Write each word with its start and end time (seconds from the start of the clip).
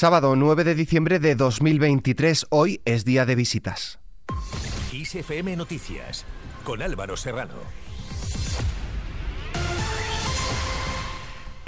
Sábado 0.00 0.34
9 0.34 0.64
de 0.64 0.74
diciembre 0.74 1.18
de 1.18 1.34
2023, 1.34 2.46
hoy 2.48 2.80
es 2.86 3.04
día 3.04 3.26
de 3.26 3.34
visitas. 3.34 4.00
ISFM 4.90 5.54
Noticias, 5.56 6.24
con 6.64 6.80
Álvaro 6.80 7.18
Serrano. 7.18 7.52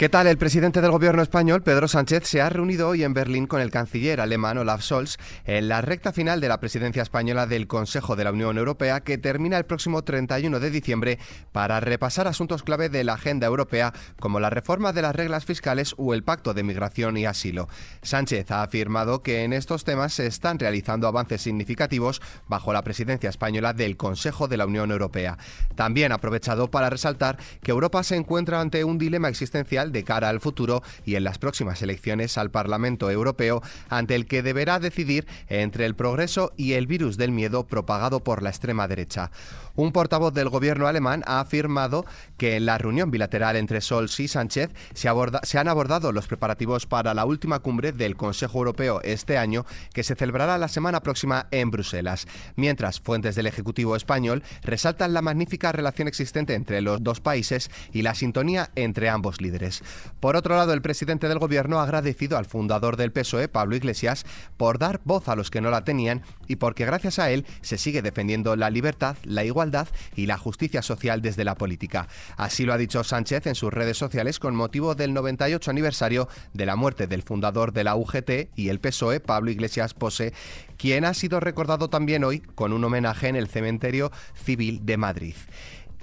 ¿Qué 0.03 0.09
tal? 0.09 0.27
El 0.27 0.37
presidente 0.37 0.81
del 0.81 0.91
gobierno 0.91 1.23
español, 1.23 1.63
Pedro 1.63 1.87
Sánchez, 1.87 2.25
se 2.27 2.41
ha 2.43 2.49
reunido 2.49 2.89
hoy 2.89 3.05
en 3.05 3.15
Berlín 3.15 3.47
con 3.47 3.61
el 3.61 3.71
canciller 3.71 4.21
alemán 4.21 4.59
Olaf 4.59 4.83
Scholz 4.83 5.17
en 5.45 5.69
la 5.69 5.81
recta 5.81 6.13
final 6.13 6.41
de 6.41 6.49
la 6.49 6.59
presidencia 6.59 7.05
española 7.05 7.47
del 7.47 7.69
Consejo 7.69 8.17
de 8.17 8.25
la 8.25 8.33
Unión 8.33 8.59
Europea 8.59 9.03
que 9.03 9.17
termina 9.17 9.59
el 9.59 9.65
próximo 9.65 10.03
31 10.03 10.59
de 10.59 10.71
diciembre 10.73 11.19
para 11.53 11.79
repasar 11.79 12.27
asuntos 12.27 12.65
clave 12.65 12.89
de 12.89 13.05
la 13.05 13.13
agenda 13.13 13.47
europea 13.47 13.93
como 14.19 14.41
la 14.41 14.51
reforma 14.51 14.93
de 14.93 15.03
las 15.03 15.15
reglas 15.15 15.45
fiscales 15.45 15.95
o 15.97 16.15
el 16.15 16.25
pacto 16.25 16.53
de 16.53 16.65
migración 16.65 17.17
y 17.17 17.27
asilo. 17.27 17.69
Sánchez 18.03 18.51
ha 18.51 18.65
afirmado 18.65 19.23
que 19.23 19.45
en 19.45 19.53
estos 19.53 19.85
temas 19.85 20.15
se 20.15 20.27
están 20.27 20.59
realizando 20.59 21.07
avances 21.07 21.43
significativos 21.43 22.21
bajo 22.49 22.73
la 22.73 22.83
presidencia 22.83 23.31
española 23.31 23.73
del 23.73 23.97
Consejo 23.97 24.49
de 24.49 24.57
la 24.57 24.67
Unión 24.67 24.91
Europea. 24.91 25.39
También 25.77 26.11
ha 26.11 26.17
aprovechado 26.17 26.73
para 26.73 26.91
resaltar 26.91 27.39
que 27.63 27.71
Europa 27.71 28.03
se 28.03 28.17
encuentra 28.17 28.61
ante 28.61 28.83
un 28.83 28.99
dilema 28.99 29.29
existencial 29.29 29.92
de 29.93 30.05
cara 30.05 30.29
al 30.29 30.41
futuro 30.41 30.83
y 31.05 31.15
en 31.15 31.25
las 31.25 31.39
próximas 31.39 31.83
elecciones 31.83 32.39
al 32.39 32.51
Parlamento 32.51 33.11
Europeo, 33.11 33.63
ante 33.89 34.15
el 34.15 34.27
que 34.27 34.43
deberá 34.43 34.79
decidir 34.79 35.27
entre 35.49 35.87
el 35.87 35.95
progreso 35.95 36.53
y 36.57 36.73
el 36.73 36.87
virus 36.87 37.17
del 37.17 37.31
miedo 37.31 37.67
propagado 37.67 38.21
por 38.21 38.43
la 38.43 38.51
extrema 38.51 38.89
derecha. 38.89 39.31
Un 39.75 39.93
portavoz 39.93 40.35
del 40.35 40.51
gobierno 40.51 40.87
alemán 40.87 41.23
ha 41.27 41.41
afirmado 41.41 42.05
que 42.37 42.57
en 42.57 42.67
la 42.67 42.77
reunión 42.77 43.11
bilateral 43.11 43.57
entre 43.57 43.81
Scholz 43.81 44.21
y 44.21 44.29
Sánchez 44.29 44.71
se, 44.93 45.09
se 45.45 45.59
han 45.59 45.69
abordado 45.69 46.13
los 46.13 46.27
preparativos 46.27 46.87
para 46.87 47.15
la 47.15 47.25
última 47.25 47.61
cumbre 47.61 47.93
del 47.93 48.17
Consejo 48.17 48.59
Europeo 48.59 49.01
este 49.03 49.39
año, 49.39 49.65
que 49.95 50.03
se 50.03 50.15
celebrará 50.15 50.59
la 50.59 50.69
semana 50.69 51.01
próxima 51.01 51.47
en 51.51 51.71
Bruselas. 51.71 52.27
Mientras, 52.57 53.01
fuentes 53.01 53.35
del 53.35 53.47
Ejecutivo 53.47 53.97
español 53.97 54.43
resaltan 54.63 55.15
la 55.15 55.23
magnífica 55.23 55.73
relación 55.73 56.09
existente 56.09 56.55
entre 56.55 56.83
los 56.83 57.03
dos 57.03 57.21
países 57.21 57.71
y 57.93 58.03
la 58.03 58.15
sintonía 58.15 58.71
entre 58.75 59.09
ambos 59.09 59.41
líderes. 59.41 59.82
Por 60.21 60.37
otro 60.37 60.57
lado, 60.57 60.73
el 60.73 60.83
presidente 60.83 61.29
del 61.29 61.39
gobierno 61.39 61.81
ha 61.81 61.85
agradecido 61.85 62.37
al 62.39 62.47
fundador 62.47 62.97
del 62.97 63.13
PSOE, 63.13 63.49
Pablo 63.49 63.77
Iglesias, 63.77 64.25
por 64.57 64.79
dar 64.79 65.01
voz 65.05 65.29
a 65.29 65.37
los 65.37 65.51
que 65.51 65.61
no 65.61 65.71
la 65.71 65.85
tenían 65.85 66.23
y 66.49 66.57
porque 66.57 66.87
gracias 66.87 67.19
a 67.19 67.31
él 67.31 67.47
se 67.61 67.79
sigue 67.79 68.03
defendiendo 68.03 68.57
la 68.57 68.71
libertad, 68.71 69.17
la 69.25 69.45
igualdad 69.45 69.89
y 70.17 70.27
la 70.27 70.39
justicia 70.39 70.83
social 70.83 71.23
desde 71.23 71.45
la 71.45 71.55
política. 71.55 72.09
Así 72.37 72.65
lo 72.65 72.73
ha 72.73 72.79
dicho 72.79 73.05
Sánchez 73.05 73.47
en 73.47 73.55
sus 73.55 73.73
redes 73.73 73.97
sociales 73.97 74.39
con 74.39 74.55
motivo 74.55 74.95
del 74.95 75.15
98 75.15 75.71
aniversario 75.71 76.29
de 76.53 76.67
la 76.67 76.77
muerte 76.77 77.07
del 77.07 77.23
fundador 77.23 77.73
de 77.73 77.85
la 77.85 77.97
UGT 77.97 78.51
y 78.57 78.69
el 78.69 78.81
PSOE, 78.81 79.21
Pablo 79.21 79.51
Iglesias 79.51 79.95
Pose, 79.95 80.33
quien 80.77 81.05
ha 81.05 81.15
sido 81.15 81.41
recordado 81.41 81.89
también 81.89 82.25
hoy 82.25 82.41
con 82.41 82.73
un 82.73 82.85
homenaje 82.85 83.29
en 83.29 83.37
el 83.37 83.49
cementerio 83.49 84.11
civil 84.35 84.85
de 84.85 84.97
Madrid. 84.97 85.35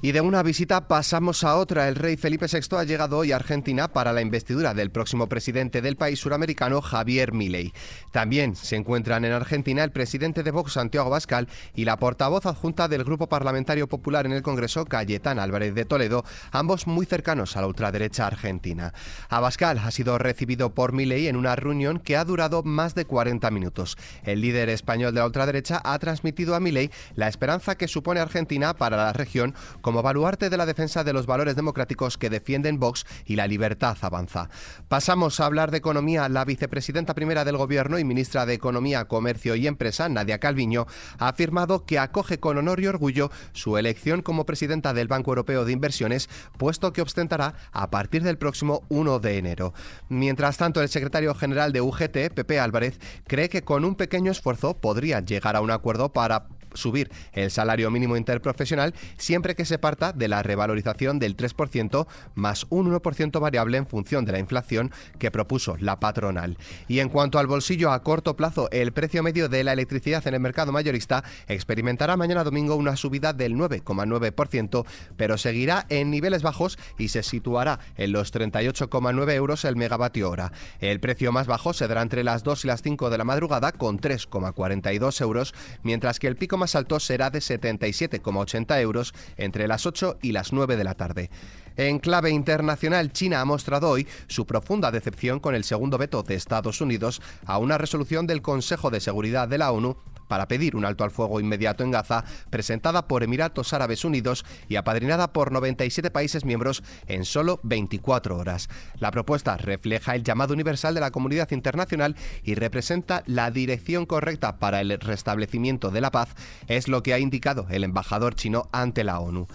Y 0.01 0.13
de 0.13 0.21
una 0.21 0.43
visita 0.43 0.87
pasamos 0.87 1.43
a 1.43 1.57
otra. 1.57 1.89
El 1.89 1.95
rey 1.95 2.15
Felipe 2.15 2.45
VI 2.45 2.77
ha 2.77 2.85
llegado 2.85 3.17
hoy 3.17 3.33
a 3.33 3.35
Argentina 3.35 3.89
para 3.89 4.13
la 4.13 4.21
investidura 4.21 4.73
del 4.73 4.91
próximo 4.91 5.27
presidente 5.27 5.81
del 5.81 5.97
país 5.97 6.19
suramericano, 6.19 6.81
Javier 6.81 7.33
Milei. 7.33 7.73
También 8.13 8.55
se 8.55 8.77
encuentran 8.77 9.25
en 9.25 9.33
Argentina 9.33 9.83
el 9.83 9.91
presidente 9.91 10.41
de 10.41 10.51
Vox, 10.51 10.71
Santiago 10.71 11.09
Bascal, 11.09 11.49
y 11.75 11.83
la 11.83 11.97
portavoz 11.97 12.45
adjunta 12.45 12.87
del 12.87 13.03
Grupo 13.03 13.27
Parlamentario 13.27 13.89
Popular 13.89 14.25
en 14.25 14.31
el 14.31 14.41
Congreso, 14.41 14.85
Cayetán 14.85 15.37
Álvarez 15.37 15.75
de 15.75 15.83
Toledo, 15.83 16.23
ambos 16.51 16.87
muy 16.87 17.05
cercanos 17.05 17.57
a 17.57 17.61
la 17.61 17.67
ultraderecha 17.67 18.25
argentina. 18.25 18.93
Abascal 19.27 19.79
ha 19.79 19.91
sido 19.91 20.17
recibido 20.17 20.73
por 20.73 20.93
Milei 20.93 21.27
en 21.27 21.35
una 21.35 21.57
reunión 21.57 21.99
que 21.99 22.15
ha 22.15 22.23
durado 22.23 22.63
más 22.63 22.95
de 22.95 23.03
40 23.03 23.51
minutos. 23.51 23.97
El 24.23 24.39
líder 24.39 24.69
español 24.69 25.13
de 25.13 25.19
la 25.19 25.25
ultraderecha 25.25 25.81
ha 25.83 25.99
transmitido 25.99 26.55
a 26.55 26.61
Milei 26.61 26.89
la 27.15 27.27
esperanza 27.27 27.75
que 27.75 27.89
supone 27.89 28.21
Argentina 28.21 28.73
para 28.73 28.95
la 28.95 29.11
región 29.11 29.53
como 29.89 30.03
baluarte 30.03 30.51
de 30.51 30.57
la 30.57 30.67
defensa 30.67 31.03
de 31.03 31.13
los 31.13 31.25
valores 31.25 31.55
democráticos 31.55 32.19
que 32.19 32.29
defienden 32.29 32.79
Vox 32.79 33.07
y 33.25 33.37
la 33.37 33.47
libertad 33.47 33.97
avanza. 34.01 34.47
Pasamos 34.87 35.39
a 35.39 35.47
hablar 35.47 35.71
de 35.71 35.79
economía. 35.79 36.29
La 36.29 36.45
vicepresidenta 36.45 37.15
primera 37.15 37.43
del 37.43 37.57
Gobierno 37.57 37.97
y 37.97 38.03
ministra 38.03 38.45
de 38.45 38.53
Economía, 38.53 39.05
Comercio 39.05 39.55
y 39.55 39.65
Empresa, 39.65 40.07
Nadia 40.07 40.37
Calviño, 40.37 40.85
ha 41.17 41.29
afirmado 41.29 41.87
que 41.87 41.97
acoge 41.97 42.39
con 42.39 42.59
honor 42.59 42.79
y 42.81 42.85
orgullo 42.85 43.31
su 43.53 43.79
elección 43.79 44.21
como 44.21 44.45
presidenta 44.45 44.93
del 44.93 45.07
Banco 45.07 45.31
Europeo 45.31 45.65
de 45.65 45.71
Inversiones, 45.71 46.29
puesto 46.59 46.93
que 46.93 47.01
ostentará 47.01 47.55
a 47.71 47.89
partir 47.89 48.21
del 48.21 48.37
próximo 48.37 48.83
1 48.89 49.17
de 49.17 49.39
enero. 49.39 49.73
Mientras 50.07 50.57
tanto, 50.57 50.83
el 50.83 50.89
secretario 50.89 51.33
general 51.33 51.73
de 51.73 51.81
UGT, 51.81 52.31
Pepe 52.35 52.59
Álvarez, 52.59 52.99
cree 53.25 53.49
que 53.49 53.63
con 53.63 53.83
un 53.83 53.95
pequeño 53.95 54.31
esfuerzo 54.31 54.75
podría 54.75 55.21
llegar 55.21 55.55
a 55.55 55.61
un 55.61 55.71
acuerdo 55.71 56.13
para 56.13 56.45
subir 56.79 57.11
el 57.33 57.51
salario 57.51 57.91
mínimo 57.91 58.17
interprofesional 58.17 58.93
siempre 59.17 59.55
que 59.55 59.65
se 59.65 59.77
parta 59.77 60.13
de 60.13 60.27
la 60.27 60.41
revalorización 60.41 61.19
del 61.19 61.37
3% 61.37 62.07
más 62.35 62.65
un 62.69 62.91
1% 62.91 63.39
variable 63.39 63.77
en 63.77 63.87
función 63.87 64.25
de 64.25 64.31
la 64.31 64.39
inflación 64.39 64.91
que 65.17 65.31
propuso 65.31 65.77
la 65.79 65.99
patronal. 65.99 66.57
Y 66.87 66.99
en 66.99 67.09
cuanto 67.09 67.39
al 67.39 67.47
bolsillo 67.47 67.91
a 67.91 68.03
corto 68.03 68.35
plazo, 68.35 68.69
el 68.71 68.93
precio 68.93 69.23
medio 69.23 69.49
de 69.49 69.63
la 69.63 69.73
electricidad 69.73 70.25
en 70.27 70.33
el 70.33 70.39
mercado 70.39 70.71
mayorista 70.71 71.23
experimentará 71.47 72.17
mañana 72.17 72.43
domingo 72.43 72.75
una 72.75 72.95
subida 72.95 73.33
del 73.33 73.55
9,9%, 73.55 74.85
pero 75.17 75.37
seguirá 75.37 75.85
en 75.89 76.09
niveles 76.09 76.41
bajos 76.41 76.77
y 76.97 77.09
se 77.09 77.23
situará 77.23 77.79
en 77.97 78.11
los 78.11 78.33
38,9 78.33 79.33
euros 79.33 79.65
el 79.65 79.75
megavatio 79.75 80.29
hora. 80.29 80.51
El 80.79 80.99
precio 80.99 81.31
más 81.31 81.47
bajo 81.47 81.73
se 81.73 81.87
dará 81.87 82.01
entre 82.01 82.23
las 82.23 82.43
2 82.43 82.65
y 82.65 82.67
las 82.67 82.81
5 82.81 83.09
de 83.09 83.17
la 83.17 83.23
madrugada 83.23 83.71
con 83.71 83.99
3,42 83.99 85.21
euros, 85.21 85.53
mientras 85.83 86.19
que 86.19 86.27
el 86.27 86.35
pico 86.35 86.57
más 86.69 86.75
alto 86.75 86.99
será 86.99 87.31
de 87.31 87.39
77,80 87.39 88.79
euros 88.81 89.15
entre 89.37 89.67
las 89.67 89.87
8 89.87 90.19
y 90.21 90.33
las 90.33 90.53
9 90.53 90.77
de 90.77 90.83
la 90.83 90.93
tarde. 90.93 91.31
En 91.77 91.97
clave 91.97 92.29
internacional, 92.29 93.11
China 93.11 93.41
ha 93.41 93.45
mostrado 93.45 93.89
hoy 93.89 94.07
su 94.27 94.45
profunda 94.45 94.91
decepción 94.91 95.39
con 95.39 95.55
el 95.55 95.63
segundo 95.63 95.97
veto 95.97 96.21
de 96.21 96.35
Estados 96.35 96.79
Unidos 96.79 97.23
a 97.45 97.57
una 97.57 97.79
resolución 97.79 98.27
del 98.27 98.43
Consejo 98.43 98.91
de 98.91 98.99
Seguridad 98.99 99.47
de 99.47 99.57
la 99.57 99.71
ONU 99.71 99.97
para 100.29 100.47
pedir 100.47 100.77
un 100.77 100.85
alto 100.85 101.03
al 101.03 101.11
fuego 101.11 101.41
inmediato 101.41 101.83
en 101.83 101.91
Gaza, 101.91 102.23
presentada 102.49 103.05
por 103.09 103.23
Emiratos 103.23 103.73
Árabes 103.73 104.05
Unidos 104.05 104.45
y 104.69 104.77
apadrinada 104.77 105.33
por 105.33 105.51
97 105.51 106.11
países 106.11 106.45
miembros 106.45 106.83
en 107.07 107.25
solo 107.25 107.59
24 107.63 108.37
horas. 108.37 108.69
La 108.99 109.11
propuesta 109.11 109.57
refleja 109.57 110.15
el 110.15 110.23
llamado 110.23 110.53
universal 110.53 110.93
de 110.93 111.01
la 111.01 111.11
comunidad 111.11 111.51
internacional 111.51 112.15
y 112.43 112.55
representa 112.55 113.23
la 113.25 113.51
dirección 113.51 114.05
correcta 114.05 114.59
para 114.59 114.79
el 114.79 114.97
restablecimiento 114.99 115.91
de 115.91 116.01
la 116.01 116.11
paz, 116.11 116.29
es 116.67 116.87
lo 116.87 117.03
que 117.03 117.13
ha 117.13 117.19
indicado 117.19 117.67
el 117.69 117.83
embajador 117.83 118.35
chino 118.35 118.69
ante 118.71 119.03
la 119.03 119.19
ONU. 119.19 119.47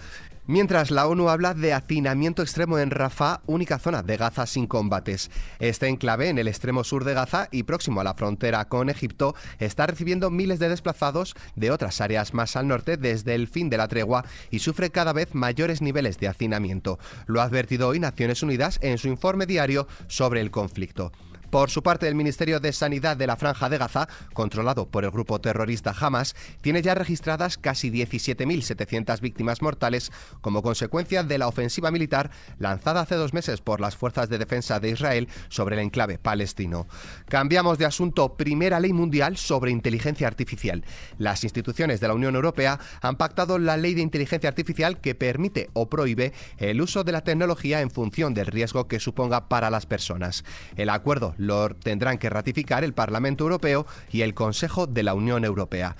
Mientras 0.47 0.91
la 0.91 1.07
ONU 1.07 1.29
habla 1.29 1.55
de 1.55 1.73
hacinamiento 1.73 2.43
extremo 2.43 2.77
en 2.77 2.91
Rafah, 2.91 3.41
única 3.47 3.79
zona 3.79 4.03
de 4.03 4.15
Gaza 4.15 4.45
sin 4.45 4.67
combates. 4.67 5.31
Este 5.57 5.87
enclave 5.87 6.29
en 6.29 6.37
el 6.37 6.47
extremo 6.47 6.83
sur 6.83 7.03
de 7.03 7.15
Gaza 7.15 7.47
y 7.51 7.63
próximo 7.63 7.99
a 7.99 8.03
la 8.03 8.13
frontera 8.13 8.65
con 8.65 8.91
Egipto 8.91 9.33
está 9.57 9.87
recibiendo 9.87 10.29
miles 10.29 10.59
de 10.59 10.69
desplazados 10.69 11.33
de 11.55 11.71
otras 11.71 11.99
áreas 11.99 12.35
más 12.35 12.55
al 12.55 12.67
norte 12.67 12.95
desde 12.95 13.33
el 13.33 13.47
fin 13.47 13.71
de 13.71 13.77
la 13.77 13.87
tregua 13.87 14.23
y 14.51 14.59
sufre 14.59 14.91
cada 14.91 15.13
vez 15.13 15.33
mayores 15.33 15.81
niveles 15.81 16.19
de 16.19 16.27
hacinamiento. 16.27 16.99
Lo 17.25 17.41
ha 17.41 17.45
advertido 17.45 17.87
hoy 17.87 17.99
Naciones 17.99 18.43
Unidas 18.43 18.77
en 18.83 18.99
su 18.99 19.07
informe 19.07 19.47
diario 19.47 19.87
sobre 20.07 20.41
el 20.41 20.51
conflicto. 20.51 21.11
Por 21.49 21.69
su 21.69 21.83
parte, 21.83 22.07
el 22.07 22.15
Ministerio 22.15 22.59
de 22.59 22.73
Sanidad 22.73 23.17
de 23.17 23.27
la 23.27 23.35
Franja 23.35 23.69
de 23.69 23.77
Gaza, 23.77 24.07
controlado 24.33 24.87
por 24.87 25.03
el 25.03 25.11
grupo 25.11 25.39
terrorista 25.39 25.93
Hamas, 25.99 26.35
tiene 26.61 26.81
ya 26.81 26.95
registradas 26.95 27.57
casi 27.57 27.89
17.700 27.91 29.19
víctimas 29.21 29.61
mortales 29.61 30.11
como 30.41 30.61
consecuencia 30.61 31.23
de 31.23 31.37
la 31.37 31.47
ofensiva 31.47 31.91
militar 31.91 32.31
lanzada 32.57 33.01
hace 33.01 33.15
dos 33.15 33.33
meses 33.33 33.61
por 33.61 33.79
las 33.79 33.95
fuerzas 33.95 34.29
de 34.29 34.37
defensa 34.37 34.79
de 34.79 34.89
Israel 34.89 35.27
sobre 35.49 35.75
el 35.75 35.81
enclave 35.81 36.17
palestino. 36.17 36.87
Cambiamos 37.27 37.77
de 37.77 37.85
asunto. 37.85 38.35
Primera 38.35 38.79
ley 38.79 38.93
mundial 38.93 39.37
sobre 39.37 39.71
inteligencia 39.71 40.27
artificial. 40.27 40.83
Las 41.17 41.43
instituciones 41.43 41.99
de 41.99 42.07
la 42.07 42.13
Unión 42.13 42.35
Europea 42.35 42.79
han 43.01 43.15
pactado 43.15 43.59
la 43.59 43.77
ley 43.77 43.93
de 43.93 44.01
inteligencia 44.01 44.49
artificial 44.49 44.99
que 44.99 45.15
permite 45.15 45.69
o 45.73 45.89
prohíbe 45.89 46.33
el 46.57 46.81
uso 46.81 47.03
de 47.03 47.11
la 47.11 47.21
tecnología 47.21 47.81
en 47.81 47.91
función 47.91 48.33
del 48.33 48.47
riesgo 48.47 48.87
que 48.87 48.99
suponga 48.99 49.47
para 49.47 49.69
las 49.69 49.85
personas. 49.85 50.43
El 50.75 50.89
acuerdo 50.89 51.34
lo 51.37 51.69
tendrán 51.69 52.17
que 52.17 52.29
ratificar 52.29 52.83
el 52.83 52.93
Parlamento 52.93 53.43
Europeo 53.43 53.85
y 54.11 54.21
el 54.21 54.33
Consejo 54.33 54.87
de 54.87 55.03
la 55.03 55.13
Unión 55.13 55.45
Europea. 55.45 55.95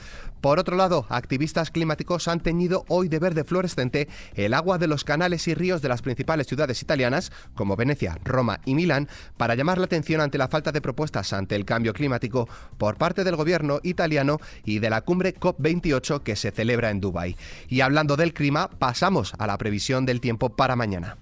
Por 0.45 0.59
otro 0.59 0.75
lado, 0.77 1.07
activistas 1.09 1.71
climáticos 1.71 2.27
han 2.27 2.39
teñido 2.39 2.85
hoy 2.87 3.07
de 3.07 3.17
verde 3.17 3.43
fluorescente 3.43 4.07
el 4.35 4.53
agua 4.53 4.77
de 4.77 4.85
los 4.85 5.03
canales 5.03 5.47
y 5.47 5.55
ríos 5.55 5.81
de 5.81 5.89
las 5.89 6.03
principales 6.03 6.45
ciudades 6.45 6.83
italianas, 6.83 7.31
como 7.55 7.75
Venecia, 7.75 8.19
Roma 8.23 8.59
y 8.63 8.75
Milán, 8.75 9.09
para 9.37 9.55
llamar 9.55 9.79
la 9.79 9.85
atención 9.85 10.21
ante 10.21 10.37
la 10.37 10.47
falta 10.47 10.71
de 10.71 10.81
propuestas 10.81 11.33
ante 11.33 11.55
el 11.55 11.65
cambio 11.65 11.93
climático 11.93 12.47
por 12.77 12.97
parte 12.97 13.23
del 13.23 13.35
gobierno 13.35 13.79
italiano 13.81 14.39
y 14.63 14.77
de 14.77 14.91
la 14.91 15.01
cumbre 15.01 15.33
COP28 15.33 16.21
que 16.21 16.35
se 16.35 16.51
celebra 16.51 16.91
en 16.91 17.01
Dubái. 17.01 17.35
Y 17.67 17.81
hablando 17.81 18.15
del 18.15 18.35
clima, 18.35 18.69
pasamos 18.69 19.33
a 19.39 19.47
la 19.47 19.57
previsión 19.57 20.05
del 20.05 20.21
tiempo 20.21 20.55
para 20.55 20.75
mañana. 20.75 21.17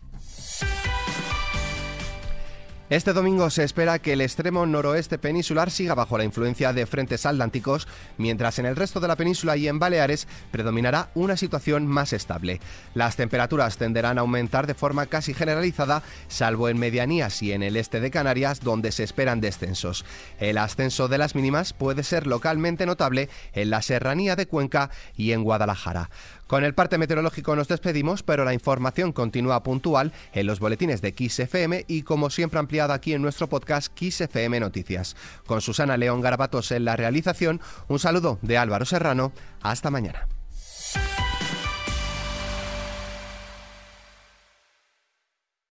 Este 2.94 3.12
domingo 3.12 3.50
se 3.50 3.64
espera 3.64 3.98
que 3.98 4.14
el 4.14 4.22
extremo 4.22 4.68
noroeste 4.68 5.18
peninsular 5.18 5.72
siga 5.72 5.96
bajo 5.96 6.16
la 6.16 6.26
influencia 6.26 6.74
de 6.74 6.86
frentes 6.86 7.26
atlánticos, 7.26 7.88
mientras 8.20 8.60
en 8.60 8.68
el 8.68 8.76
resto 8.76 9.00
de 9.00 9.08
la 9.08 9.16
península 9.16 9.58
y 9.58 9.68
en 9.68 9.80
Baleares 9.80 10.28
predominará 10.52 11.10
una 11.16 11.36
situación 11.36 11.88
más 11.88 12.14
estable. 12.14 12.62
Las 12.94 13.16
temperaturas 13.16 13.78
tenderán 13.78 14.20
a 14.20 14.22
aumentar 14.22 14.68
de 14.68 14.76
forma 14.76 15.08
casi 15.08 15.34
generalizada, 15.34 16.04
salvo 16.28 16.70
en 16.70 16.78
medianías 16.78 17.42
y 17.42 17.52
en 17.52 17.64
el 17.64 17.78
este 17.78 18.00
de 18.00 18.12
Canarias, 18.12 18.60
donde 18.60 18.92
se 18.92 19.04
esperan 19.04 19.42
descensos. 19.42 20.06
El 20.40 20.60
ascenso 20.60 21.08
de 21.08 21.18
las 21.18 21.34
mínimas 21.34 21.74
puede 21.74 22.04
ser 22.04 22.28
localmente 22.28 22.86
notable 22.86 23.28
en 23.54 23.72
la 23.72 23.82
serranía 23.82 24.36
de 24.36 24.46
Cuenca 24.46 24.92
y 25.18 25.32
en 25.32 25.42
Guadalajara. 25.42 26.12
Con 26.48 26.64
el 26.64 26.74
parte 26.74 26.98
meteorológico 26.98 27.56
nos 27.56 27.68
despedimos, 27.68 28.24
pero 28.24 28.46
la 28.46 28.54
información 28.54 29.12
continúa 29.12 29.64
puntual 29.64 30.12
en 30.34 30.48
los 30.48 30.60
boletines 30.60 31.02
de 31.02 31.14
XFM 31.18 31.86
y 31.88 32.04
como 32.04 32.30
siempre 32.30 32.60
ampliada 32.60 32.94
aquí 32.94 33.14
en 33.14 33.22
nuestro 33.22 33.48
podcast 33.48 33.92
XFM 33.98 34.60
Noticias. 34.60 35.16
Con 35.46 35.62
Susana 35.62 35.98
León 35.98 36.22
Garabatos 36.22 36.72
en 36.72 36.86
la 36.86 36.96
realización, 36.96 37.62
un 37.88 38.00
saludo 38.00 38.40
de 38.42 38.58
Álvaro 38.58 38.86
Serrano. 38.86 39.32
Hasta 39.62 39.90
mañana. 39.90 40.28